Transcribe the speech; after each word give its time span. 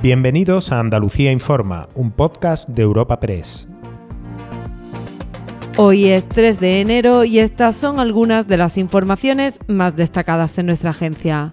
Bienvenidos 0.00 0.70
a 0.70 0.78
Andalucía 0.78 1.32
Informa, 1.32 1.88
un 1.96 2.12
podcast 2.12 2.68
de 2.68 2.82
Europa 2.82 3.18
Press. 3.18 3.66
Hoy 5.76 6.06
es 6.06 6.28
3 6.28 6.60
de 6.60 6.80
enero 6.80 7.24
y 7.24 7.40
estas 7.40 7.74
son 7.74 7.98
algunas 7.98 8.46
de 8.46 8.58
las 8.58 8.78
informaciones 8.78 9.58
más 9.66 9.96
destacadas 9.96 10.56
en 10.58 10.66
nuestra 10.66 10.90
agencia 10.90 11.50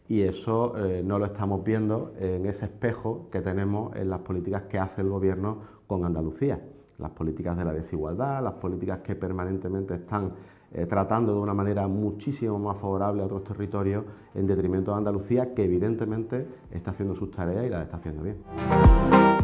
y 0.10 0.24
eso 0.24 0.78
eh, 0.78 1.02
no 1.02 1.18
lo 1.18 1.24
estamos 1.24 1.64
viendo 1.64 2.12
en 2.20 2.46
ese 2.46 2.66
espejo 2.66 3.30
que 3.32 3.40
tenemos 3.40 3.96
en 3.96 4.10
las 4.10 4.20
políticas 4.20 4.64
que 4.64 4.78
hace 4.78 5.00
el 5.00 5.08
gobierno 5.08 5.60
con 5.88 6.04
Andalucía 6.04 6.60
las 6.98 7.12
políticas 7.12 7.56
de 7.56 7.64
la 7.64 7.72
desigualdad, 7.72 8.44
las 8.44 8.56
políticas 8.56 9.00
que 9.00 9.16
permanentemente 9.16 9.96
están 9.96 10.34
eh, 10.74 10.86
tratando 10.88 11.34
de 11.34 11.40
una 11.40 11.54
manera 11.54 11.88
muchísimo 11.88 12.60
más 12.60 12.78
favorable 12.78 13.22
a 13.22 13.26
otros 13.28 13.46
territorios 13.46 14.04
en 14.36 14.46
detrimento 14.46 14.92
de 14.92 14.98
Andalucía, 14.98 15.54
que 15.54 15.64
evidentemente 15.64 16.48
está 16.70 16.92
haciendo 16.92 17.16
sus 17.16 17.32
tareas 17.32 17.66
y 17.66 17.70
las 17.70 17.84
está 17.84 17.96
haciendo 17.96 18.24
bien. 18.24 18.38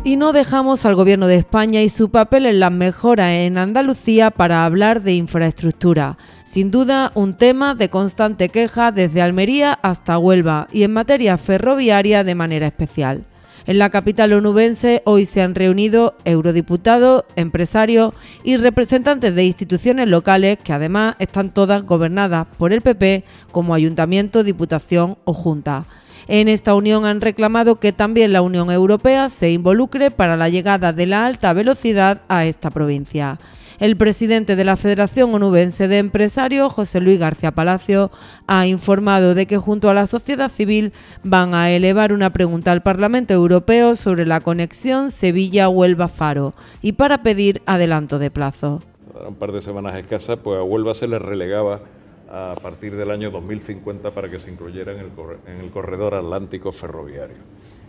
Y 0.06 0.18
no 0.18 0.34
dejamos 0.34 0.86
al 0.86 0.96
Gobierno 0.96 1.28
de 1.28 1.38
España 1.38 1.82
y 1.82 1.88
su 1.88 2.10
papel 2.10 2.46
en 2.46 2.60
las 2.60 2.74
mejoras 2.74 3.32
en 3.32 3.58
Andalucía 3.58 4.32
para 4.32 4.66
hablar 4.66 5.02
de 5.02 5.14
infraestructura. 5.14 6.18
Sin 6.44 6.72
duda, 6.72 7.14
un 7.16 7.38
tema 7.38 7.74
de 7.74 7.90
constante 7.90 8.50
queja 8.50 8.92
desde 8.92 9.22
Almería 9.22 9.72
hasta 9.82 10.18
Huelva 10.18 10.68
y 10.74 10.84
en 10.84 10.92
materia 10.92 11.38
ferroviaria 11.38 12.26
de 12.26 12.36
manera 12.36 12.68
especial. 12.68 13.24
En 13.66 13.80
la 13.80 13.92
capital 13.92 14.34
onubense 14.34 15.04
hoy 15.06 15.26
se 15.26 15.42
han 15.42 15.56
reunido 15.56 16.18
eurodiputados, 16.26 17.24
empresarios 17.38 18.14
y 18.44 18.58
representantes 18.58 19.34
de 19.34 19.46
instituciones 19.46 20.10
locales 20.10 20.60
que 20.62 20.74
además 20.74 21.16
están 21.20 21.54
todas 21.54 21.82
gobernadas 21.86 22.46
por 22.58 22.74
el 22.74 22.82
PP 22.82 23.24
como 23.54 23.74
ayuntamiento, 23.74 24.44
diputación 24.44 25.18
o 25.24 25.32
junta. 25.32 25.86
En 26.28 26.48
esta 26.48 26.74
unión 26.76 27.06
han 27.06 27.22
reclamado 27.22 27.80
que 27.80 27.92
también 27.92 28.34
la 28.34 28.42
Unión 28.42 28.72
Europea 28.72 29.30
se 29.30 29.52
involucre 29.52 30.12
para 30.12 30.38
la 30.38 30.50
llegada 30.50 30.94
de 30.94 31.06
la 31.06 31.26
alta 31.26 31.54
velocidad 31.54 32.22
a 32.28 32.46
esta 32.46 32.70
provincia. 32.70 33.40
El 33.80 33.98
presidente 33.98 34.56
de 34.56 34.64
la 34.64 34.78
Federación 34.78 35.34
Onubense 35.34 35.88
de 35.88 35.98
Empresarios, 35.98 36.72
José 36.72 37.02
Luis 37.02 37.20
García 37.20 37.52
Palacio, 37.52 38.12
ha 38.48 38.68
informado 38.68 39.36
de 39.36 39.46
que 39.46 39.58
junto 39.58 39.90
a 39.90 39.94
la 39.94 40.06
sociedad 40.06 40.48
civil 40.48 40.94
van 41.24 41.54
a 41.54 41.72
elevar 41.72 42.14
una 42.14 42.32
pregunta 42.32 42.72
al 42.72 42.84
Parlamento 42.84 43.34
Europeo 43.34 43.96
sobre 43.96 44.26
la 44.26 44.42
conexión 44.42 45.12
Sevilla-Huelva-Faro 45.12 46.54
y 46.82 46.94
para 46.94 47.24
pedir 47.24 47.62
adelanto 47.66 48.20
de 48.20 48.32
plazo. 48.32 48.82
Un 49.28 49.36
par 49.36 49.52
de 49.52 49.62
semanas 49.62 49.96
escasas, 49.96 50.40
pues 50.42 50.60
a 50.60 50.64
Huelva 50.64 50.94
se 50.94 51.08
le 51.08 51.20
relegaba 51.20 51.82
a 52.30 52.56
partir 52.62 52.96
del 52.96 53.12
año 53.12 53.32
2050 53.32 54.12
para 54.12 54.30
que 54.30 54.40
se 54.40 54.52
incluyera 54.52 54.94
en 54.94 55.00
el, 55.00 55.12
en 55.48 55.62
el 55.62 55.72
corredor 55.72 56.16
atlántico 56.16 56.72
ferroviario. 56.72 57.38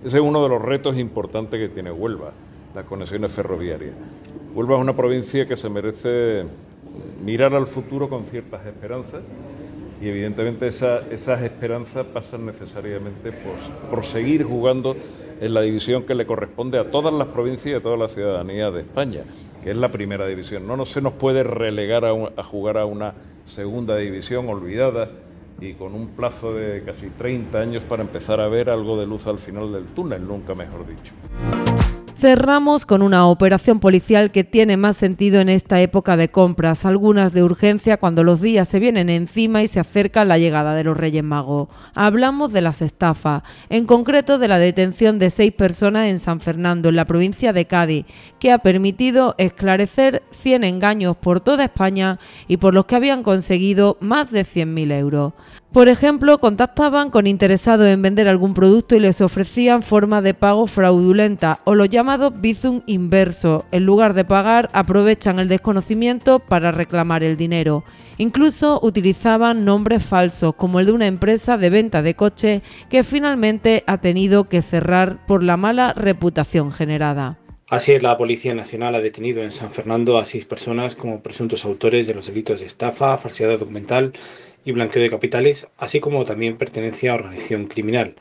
Ese 0.05 0.19
es 0.19 0.23
uno 0.23 0.43
de 0.43 0.49
los 0.49 0.61
retos 0.61 0.99
importantes 0.99 1.59
que 1.59 1.69
tiene 1.69 1.91
Huelva, 1.91 2.33
las 2.75 2.85
conexiones 2.85 3.33
ferroviarias. 3.33 3.95
Huelva 4.55 4.77
es 4.77 4.81
una 4.81 4.95
provincia 4.95 5.47
que 5.47 5.57
se 5.57 5.69
merece 5.69 6.45
mirar 7.25 7.55
al 7.55 7.67
futuro 7.67 8.09
con 8.09 8.25
ciertas 8.25 8.67
esperanzas 8.67 9.23
y 10.01 10.09
evidentemente 10.09 10.67
esas 10.67 11.43
esperanzas 11.43 12.07
pasan 12.07 12.47
necesariamente 12.47 13.33
por, 13.91 14.05
seguir 14.05 14.45
jugando 14.45 14.97
en 15.41 15.55
la 15.55 15.61
división 15.63 16.03
que 16.03 16.15
le 16.15 16.27
corresponde 16.27 16.79
a 16.79 16.85
todas 16.85 17.13
las 17.13 17.29
provincias 17.29 17.67
y 17.67 17.75
a 17.75 17.83
toda 17.83 17.97
la 17.97 18.09
ciudadanía 18.09 18.71
de 18.71 18.81
España, 18.81 19.23
que 19.63 19.71
es 19.71 19.77
la 19.77 19.89
primera 19.91 20.27
división. 20.27 20.67
No, 20.67 20.85
se 20.85 21.01
nos 21.01 21.13
puede 21.15 21.43
relegar 21.43 22.05
a, 22.05 22.11
a 22.37 22.43
jugar 22.43 22.79
a 22.79 22.87
una 22.87 23.15
segunda 23.47 23.97
división 23.97 24.49
olvidada 24.49 25.11
y 25.61 25.75
con 25.75 25.95
un 25.95 26.09
plazo 26.09 26.55
de 26.55 26.83
casi 26.83 27.09
30 27.11 27.59
años 27.59 27.83
para 27.85 28.03
empezar 28.03 28.41
a 28.41 28.49
ver 28.49 28.71
algo 28.71 28.99
de 28.99 29.07
luz 29.07 29.27
al 29.27 29.39
final 29.39 29.73
del 29.73 29.85
túnel, 29.87 30.27
nunca 30.27 30.55
mejor 30.55 30.87
dicho. 30.87 31.13
Cerramos 32.25 32.87
con 32.87 33.03
una 33.03 33.27
operación 33.27 33.81
policial 33.81 34.31
que 34.31 34.45
tiene 34.45 34.79
más 34.79 34.97
sentido 34.97 35.43
en 35.43 35.51
esta 35.51 35.83
época 35.83 36.17
de 36.17 36.31
compras, 36.31 36.87
algunas 36.87 37.35
de 37.35 37.43
urgencia 37.43 37.99
cuando 37.99 38.25
los 38.25 38.41
días 38.41 38.67
se 38.67 38.79
vienen 38.79 39.11
encima 39.11 39.63
y 39.63 39.69
se 39.69 39.79
acerca 39.79 40.25
la 40.25 40.39
llegada 40.39 40.75
de 40.75 40.85
los 40.85 40.97
Reyes 40.97 41.23
Magos. 41.23 41.69
Hablamos 41.95 42.55
de 42.55 42.63
las 42.63 42.81
estafas, 42.81 43.43
en 43.69 43.85
concreto 43.85 44.39
de 44.39 44.49
la 44.49 44.57
detención 44.57 45.19
de 45.19 45.29
seis 45.29 45.53
personas 45.53 46.09
en 46.09 46.19
San 46.19 46.41
Fernando, 46.41 46.89
en 46.89 46.97
la 46.97 47.05
provincia 47.05 47.53
de 47.53 47.67
Cádiz, 47.67 48.07
que 48.39 48.53
ha 48.53 48.57
permitido 48.57 49.35
esclarecer 49.37 50.23
100 50.31 50.65
engaños 50.65 51.19
por 51.19 51.43
toda 51.43 51.65
España 51.65 52.19
y 52.49 52.57
por 52.57 52.73
los 52.73 52.87
que 52.87 52.97
habían 52.97 53.23
conseguido 53.23 53.99
más 54.01 54.31
de 54.31 54.47
100.000 54.47 54.93
euros. 54.93 55.35
Por 55.75 55.89
ejemplo, 55.89 56.39
contactaban 56.39 57.11
con 57.11 57.27
interesados 57.27 57.89
en 57.89 58.01
vender 58.01 58.29
algún 58.29 58.55
producto 58.55 58.95
y 58.95 59.01
les 59.01 59.21
ofrecían 59.21 59.83
forma 59.83 60.23
de 60.23 60.33
pago 60.33 60.69
fraudulenta 60.69 61.59
o 61.65 61.75
lo 61.75 61.85
llamado 62.15 62.31
bizum 62.31 62.83
inverso. 62.87 63.65
En 63.73 63.87
lugar 63.87 64.15
de 64.15 64.25
pagar, 64.25 64.69
aprovechan 64.73 65.41
el 65.41 65.49
desconocimiento 65.49 66.39
para 66.39 66.71
reclamar 66.71 67.25
el 67.25 67.37
dinero. 67.37 67.83
Incluso 68.19 68.79
utilizaban 68.85 69.65
nombres 69.65 70.05
falsos, 70.07 70.55
como 70.55 70.79
el 70.79 70.87
de 70.87 70.93
una 70.93 71.09
empresa 71.09 71.59
de 71.59 71.71
venta 71.71 72.03
de 72.03 72.15
coches 72.15 72.63
que 72.89 73.03
finalmente 73.03 73.83
ha 73.89 73.99
tenido 73.99 74.49
que 74.49 74.63
cerrar 74.63 75.27
por 75.27 75.43
la 75.43 75.57
mala 75.57 75.93
reputación 75.93 76.71
generada. 76.71 77.39
Así 77.69 77.91
es, 77.91 78.03
la 78.03 78.17
Policía 78.17 78.55
Nacional 78.55 78.95
ha 78.95 79.01
detenido 79.01 79.43
en 79.43 79.51
San 79.51 79.73
Fernando 79.73 80.17
a 80.17 80.25
seis 80.25 80.45
personas 80.45 80.95
como 80.95 81.21
presuntos 81.21 81.65
autores 81.65 82.07
de 82.07 82.15
los 82.15 82.29
delitos 82.29 82.61
de 82.61 82.67
estafa, 82.67 83.17
falsedad 83.17 83.59
documental 83.59 84.13
y 84.65 84.71
blanqueo 84.71 85.03
de 85.03 85.11
capitales, 85.11 85.67
así 85.79 85.99
como 85.99 86.25
también 86.25 86.59
pertenencia 86.59 87.11
a 87.11 87.17
organización 87.17 87.67
criminal. 87.67 88.15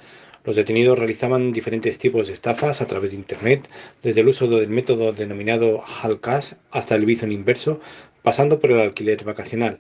Los 0.46 0.58
detenidos 0.58 1.00
realizaban 1.00 1.54
diferentes 1.54 1.98
tipos 2.00 2.28
de 2.28 2.34
estafas 2.34 2.82
a 2.82 2.88
través 2.88 3.12
de 3.12 3.18
Internet, 3.18 3.70
desde 4.02 4.22
el 4.22 4.28
uso 4.28 4.48
del 4.48 4.70
método 4.70 5.14
denominado 5.14 5.84
Halcas 6.02 6.58
hasta 6.70 6.96
el 6.96 7.06
bizon 7.06 7.32
inverso, 7.32 7.80
pasando 8.24 8.60
por 8.60 8.72
el 8.72 8.82
alquiler 8.82 9.24
vacacional. 9.24 9.80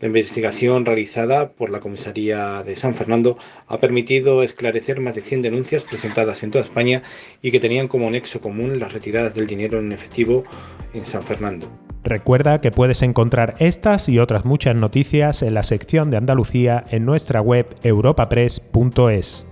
La 0.00 0.08
investigación 0.08 0.84
realizada 0.84 1.50
por 1.50 1.70
la 1.70 1.80
Comisaría 1.80 2.62
de 2.62 2.76
San 2.76 2.94
Fernando 2.94 3.38
ha 3.66 3.78
permitido 3.78 4.42
esclarecer 4.42 5.00
más 5.00 5.14
de 5.14 5.22
100 5.22 5.42
denuncias 5.42 5.84
presentadas 5.84 6.42
en 6.42 6.50
toda 6.50 6.64
España 6.64 7.02
y 7.42 7.50
que 7.50 7.60
tenían 7.60 7.88
como 7.88 8.10
nexo 8.10 8.40
común 8.40 8.78
las 8.78 8.92
retiradas 8.92 9.34
del 9.34 9.46
dinero 9.46 9.78
en 9.78 9.92
efectivo 9.92 10.44
en 10.92 11.04
San 11.04 11.22
Fernando. 11.22 11.70
Recuerda 12.02 12.60
que 12.60 12.70
puedes 12.70 13.02
encontrar 13.02 13.54
estas 13.60 14.08
y 14.08 14.18
otras 14.18 14.44
muchas 14.44 14.76
noticias 14.76 15.42
en 15.42 15.54
la 15.54 15.62
sección 15.62 16.10
de 16.10 16.18
Andalucía 16.18 16.84
en 16.90 17.06
nuestra 17.06 17.40
web 17.40 17.74
europapress.es. 17.82 19.46